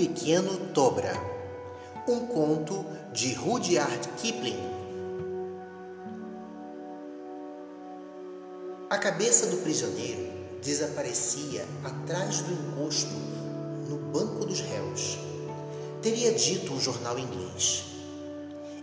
[0.00, 1.12] Pequeno Tobra,
[2.08, 4.58] um conto de Rudyard Kipling.
[8.88, 10.32] A cabeça do prisioneiro
[10.62, 13.12] desaparecia atrás do encosto
[13.90, 15.18] no banco dos réus.
[16.00, 17.84] Teria dito um jornal inglês.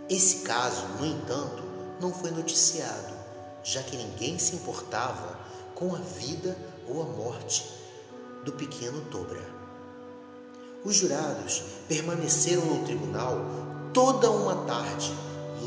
[0.08, 1.64] Esse caso, no entanto,
[2.00, 3.16] não foi noticiado,
[3.64, 5.40] já que ninguém se importava
[5.74, 6.56] com a vida
[6.88, 7.66] ou a morte
[8.46, 9.57] do pequeno Tobra.
[10.88, 13.46] Os jurados permaneceram no tribunal
[13.94, 15.12] toda uma tarde,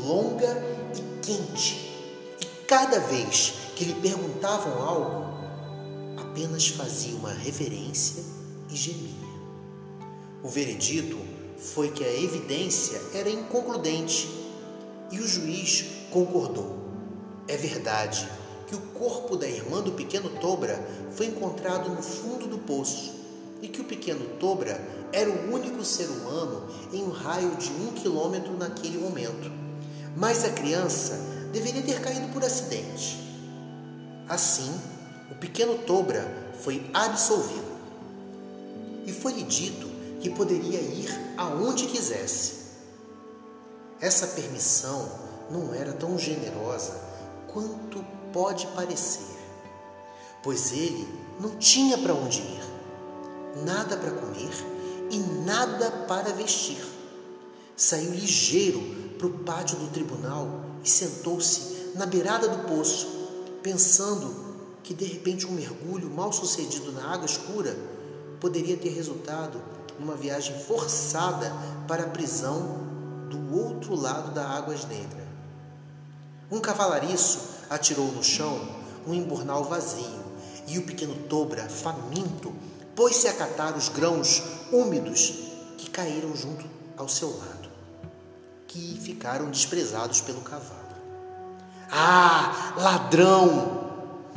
[0.03, 0.51] longa
[0.97, 1.75] e quente,
[2.41, 5.25] e cada vez que lhe perguntavam algo,
[6.17, 8.23] apenas fazia uma reverência
[8.67, 9.29] e gemia.
[10.41, 11.19] O veredito
[11.55, 14.27] foi que a evidência era inconcludente
[15.11, 16.79] e o juiz concordou.
[17.47, 18.27] É verdade
[18.65, 23.20] que o corpo da irmã do pequeno Tobra foi encontrado no fundo do poço
[23.61, 24.79] e que o pequeno Tobra
[25.13, 29.51] era o único ser humano em um raio de um quilômetro naquele momento.
[30.15, 31.13] Mas a criança
[31.53, 33.19] deveria ter caído por acidente.
[34.27, 34.73] Assim,
[35.29, 37.71] o pequeno Tobra foi absolvido.
[39.05, 39.87] E foi-lhe dito
[40.19, 42.61] que poderia ir aonde quisesse.
[43.99, 45.09] Essa permissão
[45.51, 46.99] não era tão generosa
[47.47, 49.37] quanto pode parecer,
[50.41, 51.07] pois ele
[51.39, 52.70] não tinha para onde ir
[53.65, 54.51] nada para comer
[55.09, 56.81] e nada para vestir.
[57.75, 58.79] Saiu ligeiro
[59.17, 63.07] para o pátio do tribunal e sentou-se na beirada do poço,
[63.61, 64.33] pensando
[64.83, 67.77] que de repente um mergulho mal sucedido na água escura
[68.39, 69.61] poderia ter resultado
[69.99, 71.53] numa viagem forçada
[71.87, 72.79] para a prisão
[73.29, 75.27] do outro lado da Águas Negras.
[76.49, 77.39] Um cavalariço
[77.69, 78.59] atirou no chão
[79.07, 80.21] um embornal vazio
[80.67, 82.53] e o pequeno Tobra, faminto,
[82.95, 85.33] pôs-se a catar os grãos úmidos
[85.77, 86.65] que caíram junto
[86.97, 87.69] ao seu lado,
[88.67, 90.81] que ficaram desprezados pelo cavalo.
[91.89, 93.81] Ah, ladrão!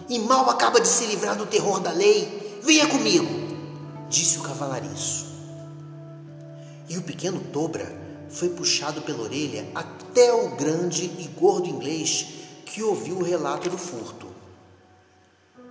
[0.09, 3.27] E mal acaba de se livrar do terror da lei, venha comigo,
[4.09, 5.27] disse o cavalariço.
[6.89, 7.91] E o pequeno Tobra
[8.29, 12.27] foi puxado pela orelha até o grande e gordo inglês
[12.67, 14.27] que ouviu o relato do furto.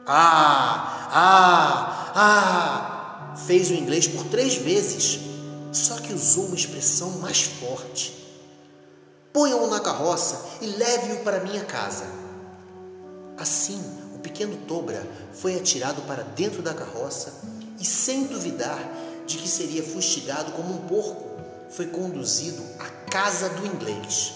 [0.07, 3.33] Ah, ah, ah!
[3.47, 5.19] Fez o inglês por três vezes,
[5.71, 8.13] só que usou uma expressão mais forte.
[9.31, 12.05] Ponha-o na carroça e leve-o para minha casa.
[13.37, 13.81] Assim,
[14.15, 15.03] o pequeno Tobra
[15.33, 17.33] foi atirado para dentro da carroça
[17.79, 18.79] e, sem duvidar
[19.25, 21.23] de que seria fustigado como um porco,
[21.71, 24.33] foi conduzido à casa do inglês.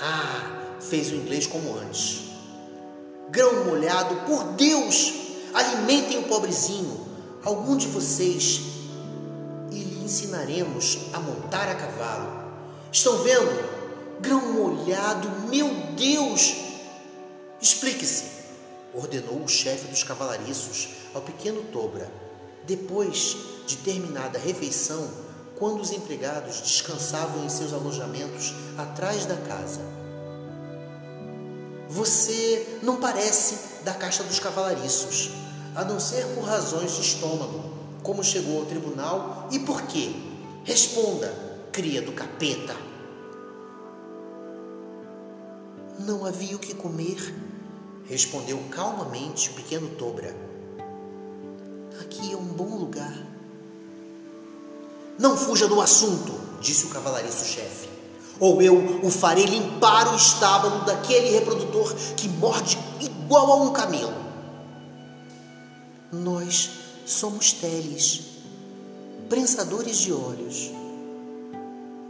[0.00, 2.34] Ah, fez o inglês como antes
[3.34, 5.12] grão molhado, por Deus,
[5.54, 7.06] alimentem o pobrezinho.
[7.44, 8.60] Algum de vocês
[9.70, 12.44] e lhe ensinaremos a montar a cavalo.
[12.90, 13.74] Estão vendo?
[14.20, 16.56] Grão molhado, meu Deus!
[17.60, 18.24] Explique-se,
[18.94, 22.10] ordenou o chefe dos cavalariços ao pequeno Tobra,
[22.66, 23.36] depois
[23.66, 25.08] de terminada a refeição,
[25.56, 30.03] quando os empregados descansavam em seus alojamentos atrás da casa.
[31.94, 35.30] Você não parece da caixa dos cavalariços,
[35.76, 37.62] a não ser por razões de estômago.
[38.02, 40.12] Como chegou ao tribunal e por quê?
[40.64, 41.32] Responda,
[41.70, 42.74] cria do capeta.
[46.00, 47.32] Não havia o que comer,
[48.06, 50.34] respondeu calmamente o pequeno Tobra.
[52.00, 53.16] Aqui é um bom lugar.
[55.16, 57.94] Não fuja do assunto, disse o cavalariço-chefe
[58.40, 64.24] ou eu o farei limpar o estábulo daquele reprodutor que morde igual a um camelo.
[66.12, 66.70] Nós
[67.06, 68.22] somos teles,
[69.28, 70.70] prensadores de olhos,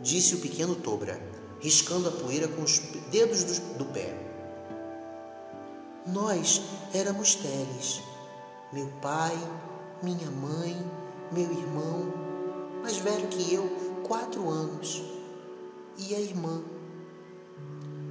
[0.03, 1.21] disse o pequeno Tobra,
[1.61, 2.79] riscando a poeira com os
[3.11, 4.15] dedos do, pé.
[6.07, 6.61] Nós
[6.93, 8.03] éramos teles,
[8.73, 9.37] meu pai,
[10.03, 10.77] minha mãe,
[11.33, 12.13] meu irmão,
[12.83, 13.67] mais velho que eu,
[14.07, 15.14] quatro anos
[15.99, 16.63] e a irmã.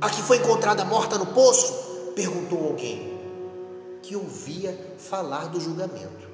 [0.01, 1.73] A que foi encontrada morta no poço?
[2.15, 3.13] perguntou alguém
[4.01, 6.27] que ouvia falar do julgamento.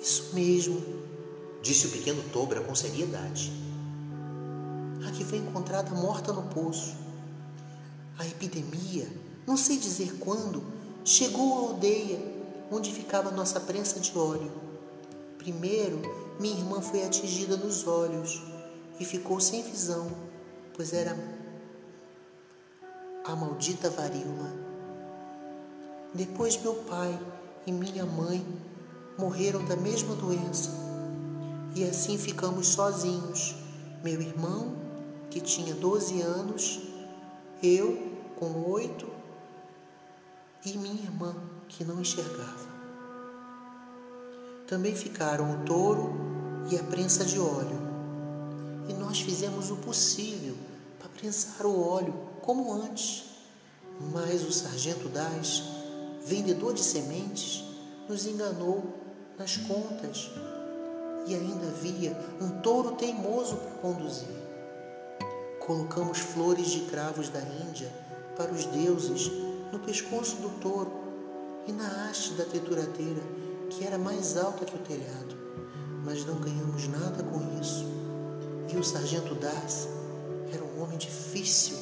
[0.00, 0.82] Isso mesmo,
[1.62, 3.52] disse o pequeno Tobra com seriedade.
[5.06, 6.96] A que foi encontrada morta no poço.
[8.18, 9.08] A epidemia,
[9.46, 10.62] não sei dizer quando,
[11.04, 12.18] chegou à aldeia
[12.70, 14.50] onde ficava nossa prensa de óleo.
[15.38, 16.00] Primeiro,
[16.40, 18.42] minha irmã foi atingida nos olhos
[18.98, 20.10] e ficou sem visão,
[20.74, 21.16] pois era
[23.24, 24.52] a maldita varíola.
[26.14, 27.18] Depois meu pai
[27.66, 28.46] e minha mãe
[29.18, 30.70] morreram da mesma doença
[31.74, 33.54] E assim ficamos sozinhos.
[34.02, 34.74] Meu irmão,
[35.28, 36.80] que tinha 12 anos,
[37.62, 39.06] eu com oito
[40.64, 41.34] e minha irmã,
[41.68, 42.66] que não enxergava.
[44.66, 46.14] Também ficaram o touro
[46.70, 47.95] e a prensa de óleo.
[48.88, 50.54] E nós fizemos o possível
[50.98, 53.24] para prensar o óleo como antes.
[54.12, 55.62] Mas o sargento Das,
[56.24, 57.64] vendedor de sementes,
[58.08, 58.84] nos enganou
[59.38, 60.30] nas contas
[61.26, 64.28] e ainda havia um touro teimoso para conduzir.
[65.60, 67.92] Colocamos flores de cravos da Índia
[68.36, 69.30] para os deuses
[69.72, 70.92] no pescoço do touro
[71.66, 73.22] e na haste da trituradeira,
[73.70, 75.36] que era mais alta que o telhado,
[76.04, 77.95] mas não ganhamos nada com isso.
[78.68, 79.88] E o sargento Das
[80.52, 81.76] era um homem difícil.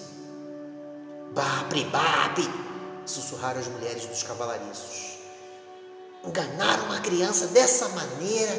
[1.34, 2.64] Babre, babre!
[3.06, 5.18] sussurraram as mulheres dos cavalariços.
[6.24, 8.58] Enganar uma criança dessa maneira,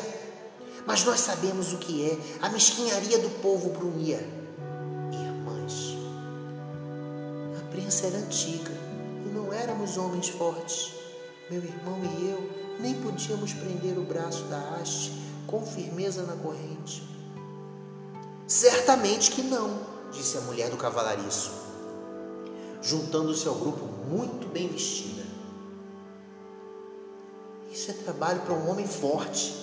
[0.85, 4.19] mas nós sabemos o que é a mesquinharia do povo brunhia.
[5.11, 5.97] Irmãs,
[7.59, 8.71] a prensa era antiga
[9.25, 10.93] e não éramos homens fortes.
[11.49, 15.11] Meu irmão e eu nem podíamos prender o braço da haste
[15.47, 17.14] com firmeza na corrente.
[18.47, 19.79] Certamente que não,
[20.11, 21.51] disse a mulher do cavalariço,
[22.81, 25.23] juntando-se ao grupo muito bem vestida.
[27.71, 29.53] Isso é trabalho para um homem forte.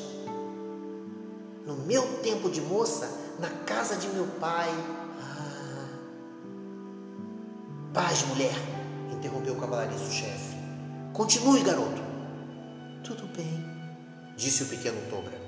[1.64, 3.08] No meu tempo de moça,
[3.38, 4.68] na casa de meu pai.
[5.20, 5.88] Ah.
[7.94, 8.54] Paz, mulher,
[9.12, 10.56] interrompeu o cavalariço-chefe.
[11.12, 12.02] Continue, garoto.
[13.04, 13.64] Tudo bem,
[14.36, 15.41] disse o pequeno Tobra.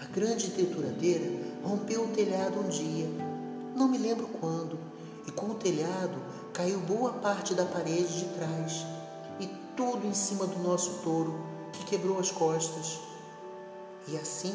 [0.00, 1.30] A grande trituradeira
[1.62, 3.06] rompeu o telhado um dia,
[3.76, 4.78] não me lembro quando,
[5.26, 6.16] e com o telhado
[6.54, 8.86] caiu boa parte da parede de trás
[9.38, 11.38] e tudo em cima do nosso touro,
[11.74, 12.98] que quebrou as costas.
[14.08, 14.54] E assim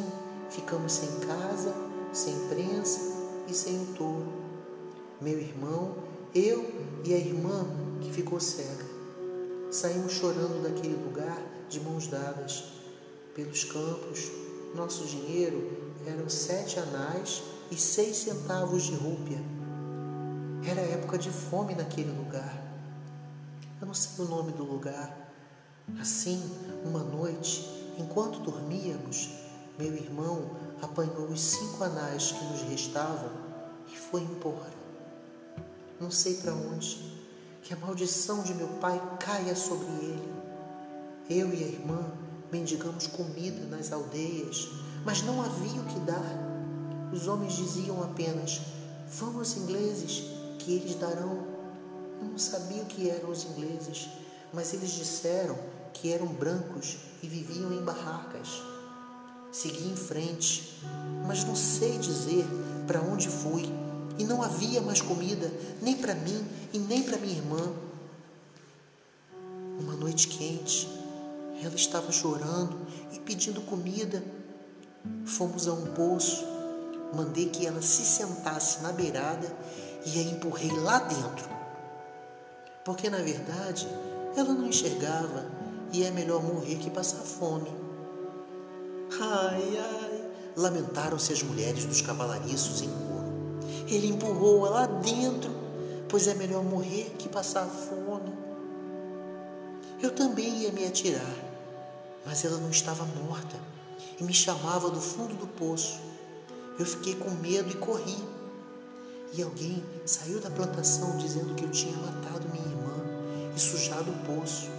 [0.49, 1.73] ficamos sem casa,
[2.11, 2.99] sem prensa
[3.47, 4.33] e sem o touro.
[5.21, 5.95] Meu irmão,
[6.33, 6.65] eu
[7.03, 7.67] e a irmã
[8.01, 8.85] que ficou cega.
[9.69, 11.39] Saímos chorando daquele lugar
[11.69, 12.63] de mãos dadas.
[13.35, 14.31] Pelos campos,
[14.75, 17.41] nosso dinheiro eram sete anais
[17.71, 19.39] e seis centavos de rúpia.
[20.67, 22.61] Era época de fome naquele lugar.
[23.79, 25.31] Eu não sei o nome do lugar.
[25.99, 26.41] Assim,
[26.83, 29.29] uma noite, enquanto dormíamos,
[29.79, 30.51] meu irmão
[30.81, 33.31] apanhou os cinco anais que nos restavam
[33.91, 34.73] e foi embora.
[35.99, 37.15] Não sei para onde,
[37.61, 40.33] que a maldição de meu pai caia sobre ele.
[41.29, 42.11] Eu e a irmã
[42.55, 44.69] mendigamos comida nas aldeias,
[45.03, 46.55] mas não havia o que dar.
[47.11, 48.61] Os homens diziam apenas:
[49.19, 50.23] Vão aos ingleses,
[50.59, 51.45] que eles darão.
[52.21, 54.07] Eu não sabia o que eram os ingleses,
[54.53, 55.57] mas eles disseram
[55.93, 58.61] que eram brancos e viviam em barracas.
[59.51, 60.81] Segui em frente,
[61.27, 62.45] mas não sei dizer
[62.87, 63.69] para onde fui,
[64.17, 67.73] e não havia mais comida, nem para mim e nem para minha irmã.
[69.79, 70.87] Uma noite quente,
[71.63, 72.77] ela estava chorando
[73.11, 74.23] e pedindo comida.
[75.25, 76.55] Fomos a um poço
[77.15, 79.51] mandei que ela se sentasse na beirada
[80.05, 81.49] e a empurrei lá dentro.
[82.83, 83.87] Porque na verdade
[84.35, 85.45] ela não enxergava
[85.93, 87.71] e é melhor morrer que passar fome.
[89.19, 93.59] Ai, ai, lamentaram-se as mulheres dos cavalariços em coro.
[93.87, 95.51] Ele empurrou-a lá dentro,
[96.09, 98.34] pois é melhor morrer que passar fome.
[100.05, 101.35] Eu também ia me atirar,
[102.23, 103.57] mas ela não estava morta
[104.21, 105.99] e me chamava do fundo do poço.
[106.77, 108.23] Eu fiquei com medo e corri.
[109.33, 112.93] E alguém saiu da plantação dizendo que eu tinha matado minha irmã
[113.55, 114.69] e sujado o poço.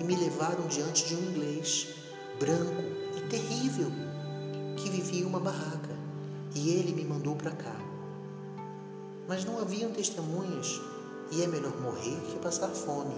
[0.00, 1.94] E me levaram diante de um inglês,
[2.40, 2.82] branco
[3.16, 3.92] e terrível,
[4.76, 5.96] que vivia em uma barraca.
[6.56, 7.76] E ele me mandou para cá.
[9.28, 10.80] Mas não haviam testemunhas,
[11.30, 13.14] e é melhor morrer que passar fome.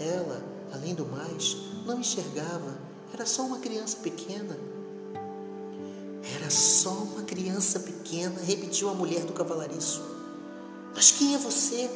[0.00, 2.78] Ela, além do mais, não enxergava,
[3.12, 4.56] era só uma criança pequena
[6.36, 10.02] era só uma criança pequena, repetiu a mulher do cavalariço.
[10.94, 11.90] Mas quem é você?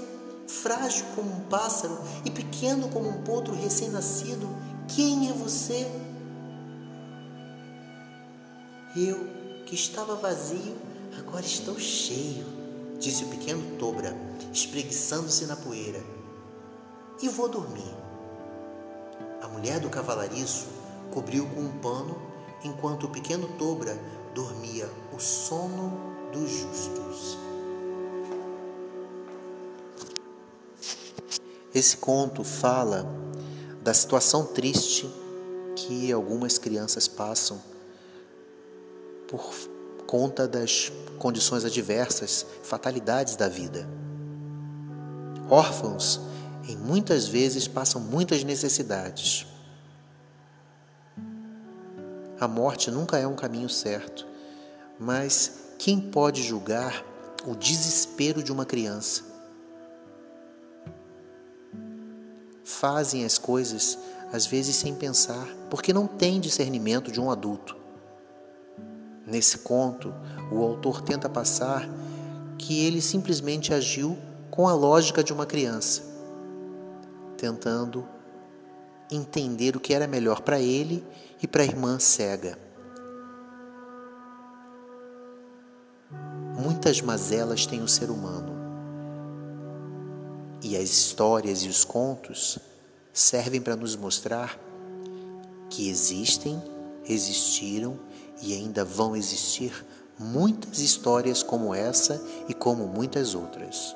[0.47, 4.49] Frágil como um pássaro e pequeno como um potro recém-nascido,
[4.95, 5.91] quem é você?
[8.97, 9.27] Eu,
[9.67, 10.77] que estava vazio,
[11.19, 12.47] agora estou cheio,
[12.99, 14.17] disse o pequeno Tobra,
[14.53, 16.03] espreguiçando-se na poeira.
[17.21, 17.95] E vou dormir.
[19.45, 20.69] A mulher do cavalariço
[21.13, 22.17] cobriu com um pano,
[22.65, 23.95] enquanto o pequeno Tobra
[24.35, 25.93] dormia o sono
[26.33, 27.37] dos justos.
[31.75, 33.07] Esse conto fala
[33.83, 35.13] da situação triste
[35.77, 37.61] que algumas crianças passam
[39.29, 39.53] por
[40.07, 43.87] conta das condições adversas, fatalidades da vida.
[45.51, 46.19] Órfãos,
[46.69, 49.47] em muitas vezes, passam muitas necessidades.
[52.41, 54.27] A morte nunca é um caminho certo,
[54.99, 57.05] mas quem pode julgar
[57.47, 59.23] o desespero de uma criança?
[62.65, 63.99] Fazem as coisas
[64.33, 67.77] às vezes sem pensar, porque não têm discernimento de um adulto.
[69.25, 70.13] Nesse conto,
[70.51, 71.89] o autor tenta passar
[72.59, 74.19] que ele simplesmente agiu
[74.51, 76.03] com a lógica de uma criança,
[77.45, 78.09] tentando
[79.11, 81.07] entender o que era melhor para ele
[81.43, 82.59] e para a irmã cega.
[86.59, 88.55] Muitas mazelas tem o ser humano.
[90.63, 92.59] E as histórias e os contos
[93.13, 94.59] servem para nos mostrar
[95.69, 96.63] que existem,
[97.07, 98.01] existiram
[98.41, 99.85] e ainda vão existir
[100.19, 103.95] muitas histórias como essa e como muitas outras.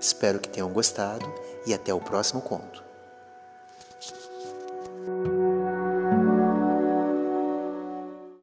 [0.00, 1.24] Espero que tenham gostado
[1.66, 2.84] e até o próximo conto.